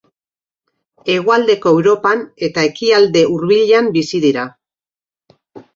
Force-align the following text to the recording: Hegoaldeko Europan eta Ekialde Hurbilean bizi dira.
Hegoaldeko 1.15 1.75
Europan 1.77 2.25
eta 2.49 2.65
Ekialde 2.71 3.25
Hurbilean 3.35 3.95
bizi 4.01 4.27
dira. 4.29 4.51